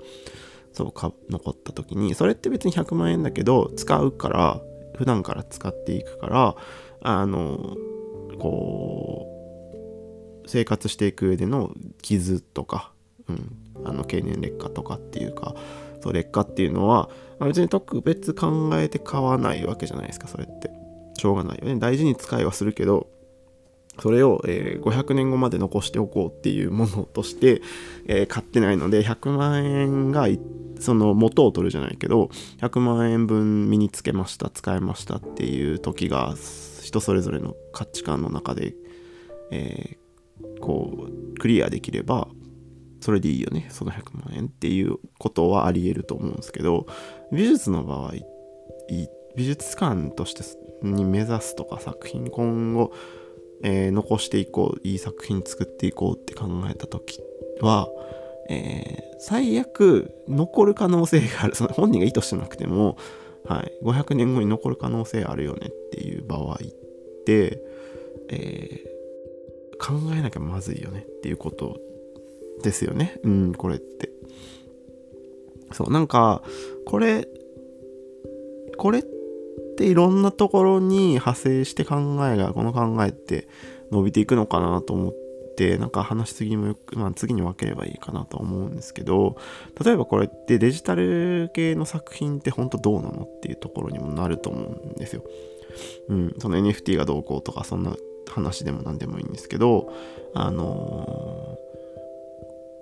[0.75, 4.61] そうか、残った時に、それって別に100万円だけど、使うから、
[4.97, 6.57] 普段から使っていくから、
[7.03, 7.77] あの、
[8.39, 9.27] こ
[10.45, 12.93] う、生活していく上での傷とか、
[13.29, 15.55] うん、あの経年劣化とかっていうか、
[16.01, 20.71] そう劣化っていうのは、まあ、別に特別考えて買わないわけじゃないですか、それって。
[21.19, 21.77] しょうがないよね。
[21.79, 23.09] 大事に使いはするけど、
[24.01, 27.63] それを、えー、500年後まで残しておこうっていうものとして、
[28.07, 30.27] えー、買ってないので、100万円が
[30.79, 32.31] その元を取るじゃないけど、
[32.61, 36.35] 100万円分身につけました、使いましたっていう時が、
[36.83, 38.75] 人それぞれの価値観の中で、
[39.51, 42.29] えー、こう、クリアできれば、
[43.01, 46.87] それでいいよねその100万円っていうことはありえると思うんですけど
[47.31, 48.15] 美術の場合
[49.37, 50.43] 美術館として
[50.83, 52.93] に目指すとか作品今後、
[53.63, 57.21] えー、残していこういい作品作っていこうって考えた時
[57.61, 57.89] は、
[58.49, 62.97] えー、最悪残る可能性がある その本人が意図してなくても、
[63.45, 67.63] はい、500年後に残る可能性あるよねっていう場合って、
[68.29, 71.81] えー、考えなきゃまずいよねっていうこと
[72.63, 73.21] ですよね。
[73.23, 74.11] うん、これって。
[75.73, 76.43] そう、なんか、
[76.87, 77.29] これ、
[78.79, 79.16] これって
[79.85, 83.49] いろんなところに派生して考えが、この考えって
[83.91, 85.15] 伸びていくのかなと思っ
[85.57, 89.37] て、なんか話しすぎもよく、まあ次に分ければいいかなと思うんですけど、
[89.85, 95.23] 例えばこれってデジタル系の作品って本当どうなのっていうところにもなると思うんですよ。
[96.09, 97.95] うん、その NFT がどうこうとかそんな
[98.29, 99.93] 話でも何でもいいんですけど、
[100.35, 101.59] あの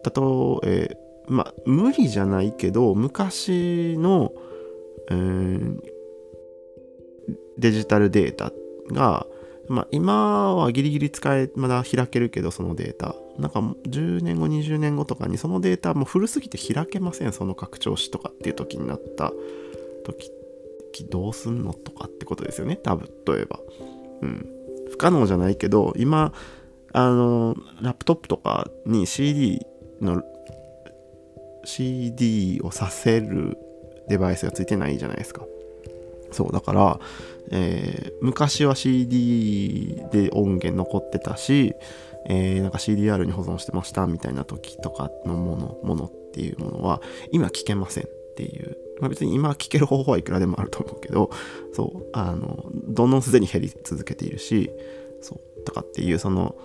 [0.04, 4.32] だと、え、まあ、無理じゃないけど、昔の、
[5.10, 5.80] えー、
[7.58, 8.52] デジタルデータ
[8.92, 9.26] が、
[9.68, 13.14] まあ、今はギリギリ使え、まだ開けるけど、そのデータ。
[13.38, 19.32] なんか10年後、20年後とかにそのデータも古すぎて開けません、その拡張子とかっていう時になった
[20.04, 20.30] 時、
[21.10, 23.58] どうすんのとかってことですよね、多分、例えば。
[24.22, 24.46] うん。
[24.90, 26.32] 不可能じゃないけど、今、
[26.92, 29.60] あの、ラップトップとかに CD
[30.00, 30.22] の
[31.64, 33.58] CD をさせる
[34.08, 35.44] デバイスがついてないじゃないですか。
[36.34, 37.00] そう、だから、
[37.50, 41.74] えー、昔は CD で音源残ってたし、
[42.26, 48.76] えー、なんか CDR に保存してましたみたいな時とかのもの、ものっていうものは、今聞けませんっていう。
[49.00, 51.30] まあ、別に今聞ける方法はいくらでもあると思うけど、
[51.72, 54.70] そう、あの、どんどんすでに減り続けているし、
[55.20, 56.56] そう、とかっていう、その、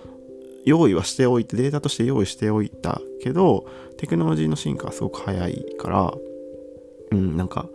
[0.64, 6.14] 用意はしておいて、データとして用意しておいたけど、テクノロジーの進化はすごく早いから、
[7.12, 7.68] うん、なんか、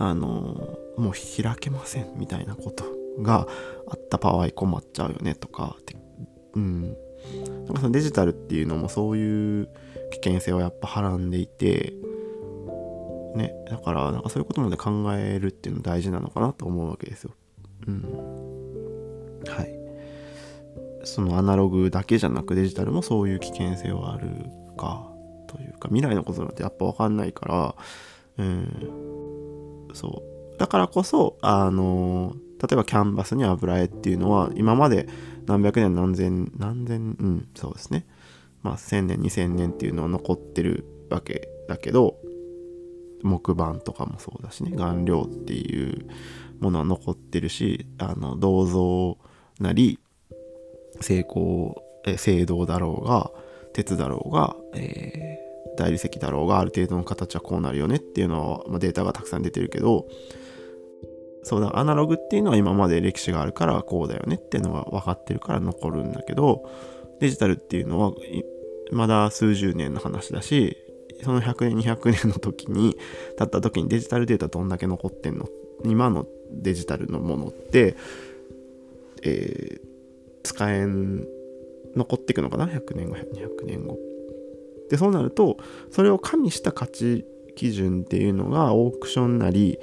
[0.00, 2.84] あの、もう開けませんみたいなこと
[3.22, 3.46] が
[3.86, 5.76] あった場合困っちゃうよねとか、
[6.54, 6.82] うん。
[6.82, 9.68] なんかそのデジタルっていうのもそういう
[10.10, 11.92] 危険性をやっぱはらんでいて、
[13.34, 17.32] ね、だからなんかそういうことまで考えるっていうの大事なのかなと思うわけですよ。
[17.86, 18.02] うん。
[19.46, 19.76] はい。
[21.04, 24.28] そのアナログだけじゃなくデジタルもそういう危険性はある
[24.76, 25.10] か
[25.46, 27.74] というか未来のことなんてやっぱ分かんないから
[28.38, 29.19] うん
[29.94, 30.22] そ
[30.54, 30.58] う。
[30.58, 35.08] だからこそあの例えばキャンバスに油絵っていうのは今まで
[35.46, 38.06] 何百年何千何千うんそうですね。
[38.62, 42.16] まあ1000年2000年っていうのは残ってるわけだけど
[43.22, 46.06] 木板とかもそうだしね顔料っていう
[46.60, 49.18] ものは残ってるしあの銅像
[49.58, 49.98] なり
[51.00, 53.30] 成功、え聖堂だろうが、
[53.72, 55.49] 鉄だろうが、えー、
[55.80, 60.06] 大理石だろうが、ある程度の形はこうなるよねっていうのは、まあ、データがたくさん出てるけど、
[61.42, 66.68] そうだ、アナログっていうのは今まで歴史があるからこうだよねっていうのが分かってるから残るんだけど、
[67.20, 68.12] デジタルっていうのは
[68.92, 70.76] まだ数十年の話だし、
[71.22, 72.96] その100年、200年の時に、
[73.38, 75.46] たった時にデジタルデータどんだけ残ってんの？
[75.84, 77.96] 今のデジタルのものって、
[79.22, 79.80] えー、
[80.42, 81.26] 使えん
[81.96, 83.98] 残っていくのかな？100年後200年後。
[84.90, 85.56] でそうなると
[85.90, 87.24] それを加味した価値
[87.56, 89.78] 基準っていうのがオークションなり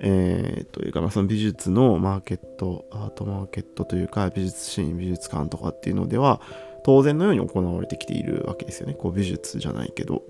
[0.00, 6.40] えー、というか、まあ、その美術のマーケットアートマーケットというか美術シーン美術館とかっていうのでは
[6.84, 8.94] 当然のように行われてきているわけですよね。
[8.94, 10.22] こう美術じゃないけど。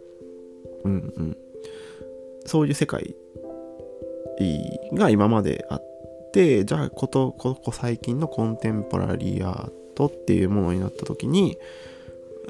[0.85, 1.37] うんうん。
[2.47, 3.17] そういう世界
[4.93, 5.83] が今まであっ
[6.33, 11.59] てじゃあことここ最近のコンテンポラリーアートっていうものになった時に、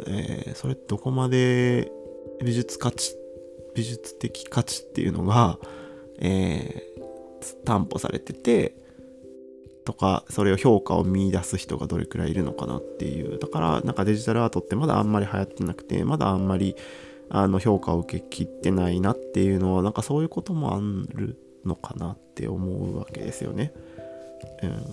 [0.06, 1.90] えー、それどこまで
[2.42, 3.16] 美術価値
[3.74, 5.58] 美術的価値っていうのが、
[6.20, 8.76] えー、担保されてて
[9.84, 16.74] とかそれを評価を見出す人がどれくらいいるのかなっていうだからなんかデジタルアートってまだあんまり流行ってなくてまだあんまり
[17.30, 20.80] あの評価を受けきってないなっていうのはなんかそういうこともあ
[21.14, 23.72] るのかなって思うわけですよね。
[24.62, 24.84] うん、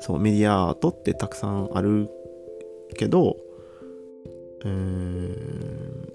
[0.00, 2.10] そうメディアアートってたくさんある
[2.94, 3.36] けど、
[4.64, 6.12] うん、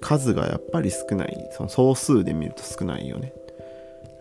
[0.00, 1.48] 数がやっぱり少ない。
[1.52, 3.32] その総数で見ると少ないよね。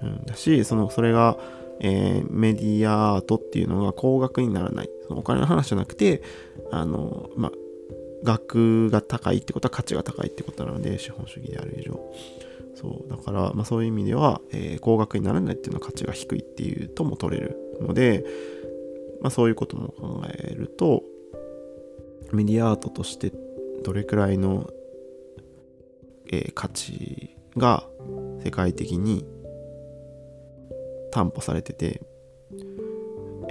[0.01, 1.37] うん、だしそのそれが、
[1.79, 4.89] えー、メディアアートっていうのが高額にならない。
[5.07, 6.21] そのお金の話じゃなくて
[6.71, 7.51] あのまあ
[8.23, 11.99] 額が高いってことは価値が高いってことなので資本主義である以上。
[12.75, 18.25] そうだから、まあ、そういう意味では、えー、高額にならないっていうのは価値が低いっていうとも取れるので、
[19.21, 21.03] まあ、そういうことも考えると
[22.33, 23.31] メディアアートとして
[23.83, 24.69] どれくらいの、
[26.31, 27.87] えー、価値が
[28.43, 29.25] 世界的に
[31.11, 32.01] 担保されてて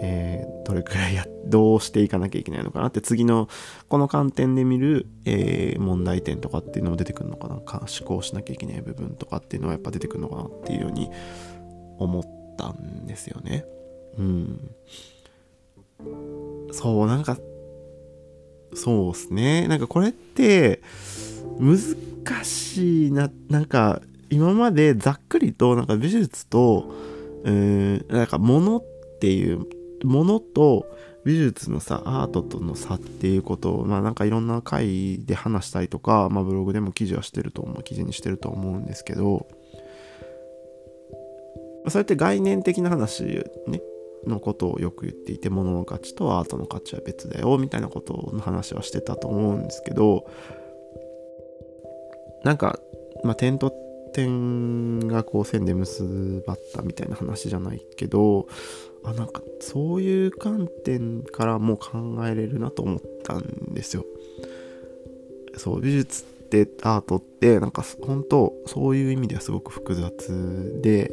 [0.02, 3.48] えー、どれくらいや、どうしていかなきゃいけないのかなって、次の、
[3.88, 11.10] この観点で見る、えー、問題点とかっていうのも出てくるのかなか、思考しなきゃいけない部分とかっていうのはやっぱ出てくるのかなっていうように
[11.98, 12.24] 思っ
[12.56, 13.66] たんですよね。
[14.16, 14.74] うん。
[16.72, 17.36] そう、なんか、
[18.74, 19.68] そうっすね。
[19.68, 20.80] なんかこれって、
[21.58, 24.00] 難しいな、なんか、
[24.30, 26.92] 今までざっくりと、なんか美術と、
[27.44, 28.84] うん、なんか物っ
[29.20, 29.66] ていう
[30.04, 30.86] ものと
[31.24, 39.46] 美術のさアートとの差っていうことをまあなんかいろんな回で話したりとか、まあ、ブログでも記事はしてると思う記事にしてると思うんですけど
[41.88, 43.24] それって概念的な話
[43.66, 43.80] ね
[44.26, 50.26] のことをよく言っていて物の価値とアートの価値は別だよみたいなことの話はしてたと思うんですけど
[52.44, 52.78] なんか、
[53.24, 53.72] まあ、点と
[54.12, 58.48] 点がこう線で結ばったみたいな話じゃないけど
[59.04, 64.04] あなんかそういう観点からも考えれるなと思ったんですよ。
[65.56, 71.12] そう美術ってアートってなんか本当そういう意味ではすごく複雑で、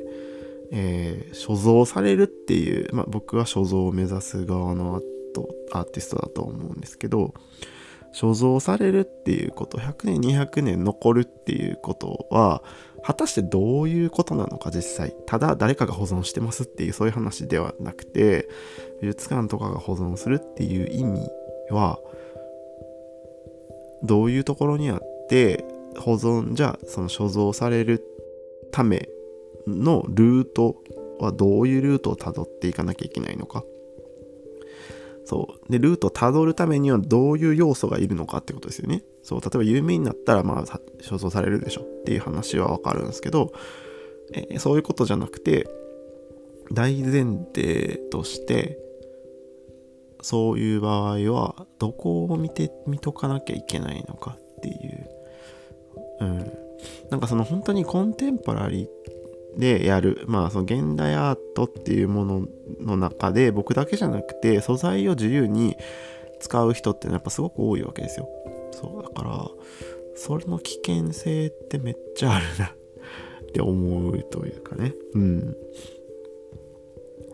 [0.71, 5.03] えー、所蔵されるっていう、まあ、僕は所蔵を目指す側のアー
[5.33, 7.33] トアーティストだと思うんですけど
[8.11, 12.63] 所蔵されるっていうこと100年200年残るっていうことは
[13.03, 15.15] 果たしてどういうことなのか実際。
[15.27, 18.49] ただ誰かが保存してますっていうそういう話ではなくて
[19.01, 21.29] 美術館とかが保存するっていう意味
[21.69, 21.99] は
[24.03, 25.63] どういうところにあって
[25.99, 28.03] 保存じゃその所蔵される
[28.71, 29.07] ため
[29.67, 30.81] のルート
[31.19, 33.63] はどういうルートをたどっていかなきゃいけないのか。
[35.25, 35.71] そう。
[35.71, 39.03] でルートをたどるためにはどういう要素がいるのかってことですよね。
[39.23, 39.41] そう。
[39.41, 41.81] 例えば有名になったらまあ所蔵されるでしょ。
[41.81, 43.51] っていう話はわかるんですけど、
[44.31, 45.69] え、そういうことじゃなくて
[46.71, 48.77] 大前提として
[50.21, 55.09] そういう場合はどこを見て見とかなきゃいけないのかっていう。
[56.21, 56.51] うん。
[57.09, 58.91] なんかその本当にコンテンポラリーっ
[59.57, 60.23] でやる。
[60.27, 62.47] まあその現代アートっていうもの
[62.79, 65.75] の中で僕だけじゃなくて素材を自由に
[66.39, 68.29] 使う人ってやっぱすごく多いわけですよ。
[68.71, 69.49] そうだから
[70.15, 72.73] それの危険性ってめっちゃあるな。
[73.47, 74.93] って思うというかね。
[75.13, 75.55] うん。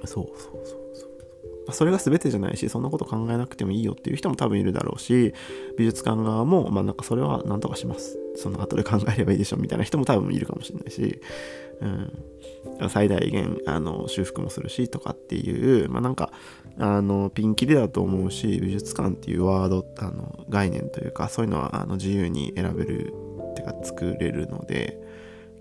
[0.06, 1.74] そうそうそうそう。
[1.74, 5.34] それが全てじゃないしそんなこと考えなくてもいいよっていう人も多分いるだろうし
[5.78, 8.18] 美術館側もまあなんかそれは何とかします。
[8.36, 11.20] その後で考えればいいでしょみたいな人も多分いるかもしれないし。
[11.82, 16.32] うん、最大限あの修復もするしとかっていう、まあ、なんか
[16.80, 23.14] あのピンキリだと思うし美術館っていうワードあの概念というかそういうのはあの自由に選べる
[23.52, 24.98] ってか作れるので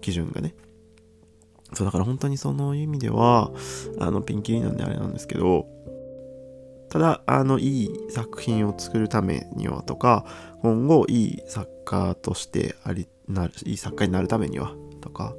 [0.01, 0.55] 基準がね。
[1.75, 3.51] そうだから本当にその意味では
[3.99, 5.67] あのピンキリなんであれなんですけど
[6.91, 10.27] ただあのいい作品を作るためにはとか
[10.61, 15.35] 今後いい作家としてありなるいい作家になるためにはとか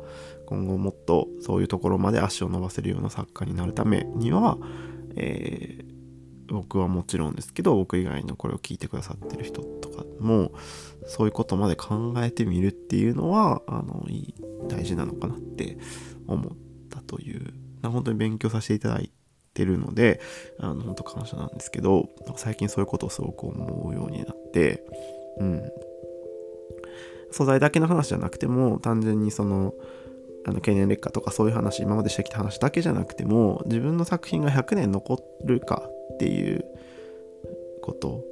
[0.45, 4.57] 今後もっとそういうところまで足を伸ばせるような作家になるためには、
[5.15, 10.51] えー、僕はもちろんですけど僕以外のこれを聞いてくださってる人とかも
[11.05, 14.35] そういうことまで考えてみるっていうのはあのいい
[14.69, 15.77] 大事なのかなって
[16.27, 16.53] 思っ
[16.89, 19.11] たという本当に勉強させていただい
[19.53, 20.21] てるので
[20.59, 24.83] あの本当感謝なんですけど最近そういうことをすごく思うようになって
[25.39, 25.71] うん。
[27.33, 29.73] 素材だけの話じゃなくても単純にその
[30.45, 36.65] あの経年劣化とかそういう話今までしてきた話だけじゃなくても自分の作品が100年残るかっていう
[37.81, 38.23] こと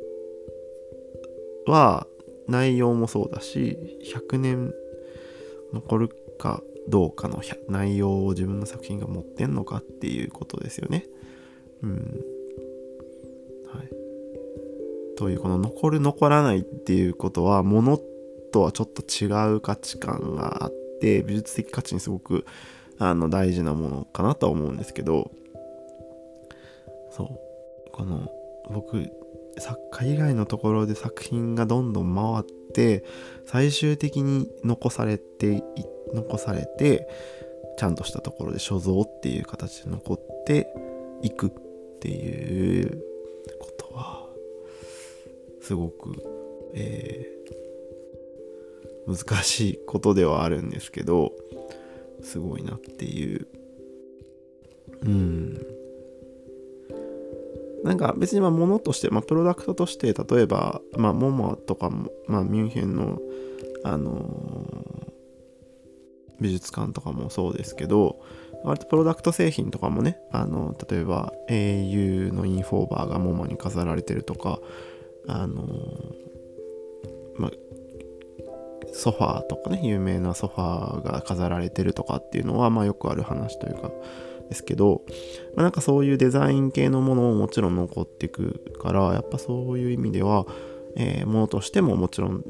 [1.68, 2.08] は
[2.48, 4.00] 内容もそうだし
[4.30, 4.74] 100年
[5.74, 11.06] 残るかどうかの内容を自分の作品が持ってんのかっていうことですよね。
[11.84, 12.22] うん。
[13.72, 13.90] はい。
[15.16, 18.00] というこの残る残らないっていうことはもの
[18.52, 22.46] とはちょっと違う価値観があって美術的価値にすごく
[23.00, 25.32] あの大事なものかなとは思うんですけど
[27.12, 27.52] そう。
[27.92, 28.32] この
[28.70, 29.12] 僕
[29.58, 33.04] 作家以外のところで作品がどんどん回って
[33.46, 35.64] 最終的に残されて
[36.14, 37.08] 残されて
[37.78, 40.68] ちゃんとしたところで所蔵っていう形で残って
[41.22, 41.52] いくっ
[42.00, 43.04] ていう
[43.60, 44.30] ことは
[45.62, 46.16] すごく、
[46.74, 47.61] えー、
[49.14, 51.34] 難しいことではあるんですけど
[52.22, 53.48] すごいなっていう。
[55.04, 55.82] うん。
[57.84, 63.20] なんか別にまあ物として、まあ、プロダクトとして例えば、まあ、モモとかも、まあ、ミュンヘンの、
[63.84, 65.12] あのー、
[66.40, 68.22] 美術館とかもそうですけど
[68.64, 74.60] 割とプロダクト製品とかもねあの例えば au のインフォーバーがモモに飾られてるとか
[75.28, 75.72] あのー、
[77.38, 77.52] まあ
[78.94, 83.92] ソファーとかね有名なソファーが飾られてるとかっていうのはまあよくある話というか
[84.50, 85.04] ですけど、
[85.56, 90.46] まあ、なんかそういうデザイン系のものももちろん残っていくからやっぱそういう意味では、
[90.98, 92.44] えー、ものとしてももちろん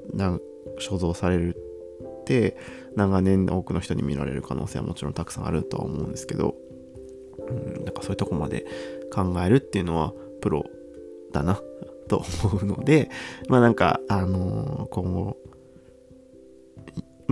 [0.80, 1.56] 所蔵される
[2.22, 2.58] って
[2.96, 6.56] 長年多くの人に見られる可能性はもちろんたくさんあるとは思うんですけど、
[7.38, 8.66] うん、なんかそういうとこまで
[9.14, 10.66] 考えるっていうのはプロ
[11.32, 11.62] だな
[12.08, 13.12] と思うので
[13.48, 15.38] まあなんかあのー、今後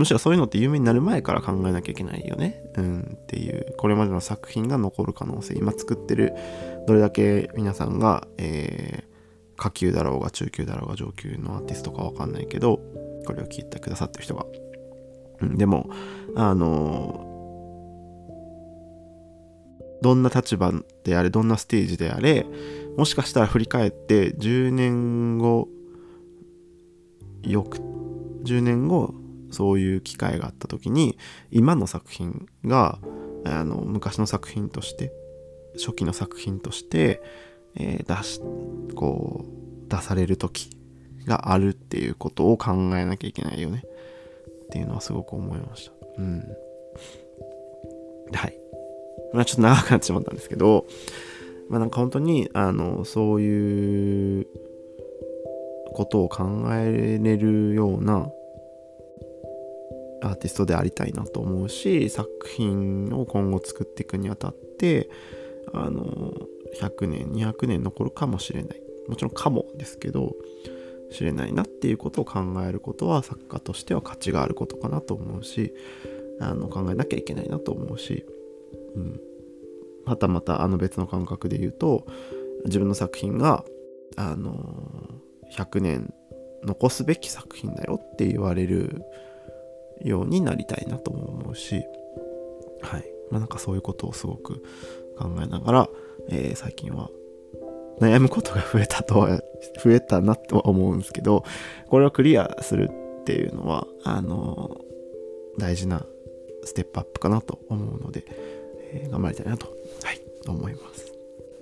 [0.00, 2.62] むしろそういうのって有名になる前から考えなきゃいけないよね。
[2.76, 6.32] うん、っていう、これまでの作品が残る可能性、今作ってる、
[6.86, 12.80] どれだけ皆さんが、えー、下級だろうが中級だろうが上級のアーティストかわかんないけど、
[13.26, 14.46] これを聞いてくださってる人が
[15.40, 15.90] うんでも
[16.36, 17.26] あの
[20.02, 20.72] どんな立場
[21.04, 22.46] であれどんなステージであれ
[22.96, 25.68] もしかしたら振り返って10年後
[27.42, 27.78] よく
[28.44, 29.14] 10年後
[29.50, 31.18] そういう機会があった時に
[31.50, 32.98] 今の作品が
[33.44, 35.12] あの昔の作品として
[35.74, 37.22] 初期の作品として、
[37.76, 38.40] えー、出し
[38.94, 40.70] こう出される時
[41.26, 43.84] があるっていうことを考えなきゃいけないよね
[44.66, 45.92] っていうのはすごく思いました。
[46.18, 46.40] うん。
[48.32, 48.56] はい。
[49.32, 50.86] まあちょっと長くなってしまったんですけど、
[51.68, 54.46] まあなんか本当に、あの、そういう
[55.92, 58.28] ことを考えれるような
[60.22, 65.08] アーティストでありたいなと思うし、作品を今後作っていくにあたって、
[65.72, 66.32] あの、
[66.80, 68.82] 100年、200年残るかもしれない。
[69.08, 70.34] もちろんかもですけど、
[71.10, 75.74] しれないなっていうことを考えることは作家としては価値があることかなと思うし
[76.40, 78.24] あの考えなきゃいけないなと思うし、
[78.94, 79.20] うん、
[80.06, 82.06] はたまたあの別の感覚で言うと
[82.64, 83.64] 自分の作品が
[84.16, 85.20] あの
[85.56, 86.14] 100年
[86.62, 89.02] 残すべき作品だよって言われる
[90.02, 91.84] ようになりたいなとも思うし
[92.82, 94.62] はいまあなんかそういうことをすごく
[95.18, 95.88] 考えながら、
[96.28, 97.10] えー、最近は
[98.00, 99.42] 悩むことが増えたとは
[99.82, 101.44] 増えたなとは思うんですけど
[101.88, 102.90] これをクリアする
[103.20, 104.80] っていうのはあの
[105.58, 106.06] 大事な
[106.64, 108.24] ステップアップかなと思うので、
[108.92, 109.66] えー、頑張りたいなと、
[110.02, 111.12] はい、思います。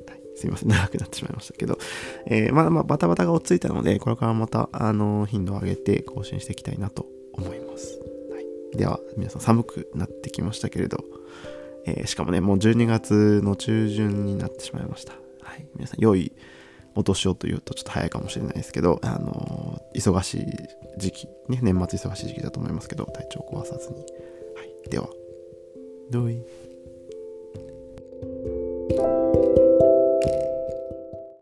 [0.06, 1.78] はい、すいません、長くなってしまいましたけど、
[2.26, 8.07] えー、まだまあバタバタが落ち着いたので、これからまた、あの頻度を上げて更新していきたいなと思います。
[8.74, 11.04] では、皆さん寒くなってきましたけれど、
[11.86, 15.14] えー、しかもね、もう12月の中旬になってしまいました。
[15.42, 16.32] はい、皆さん、良い
[16.94, 20.46] お年をというとちょっと早いかもしれないですけど、あの忙しい
[20.98, 23.96] 時期、ね、年末忙しい時期だと思いますけど、体調を壊さずに。
[23.96, 24.04] は
[24.86, 25.08] い、では、
[26.10, 26.42] どうい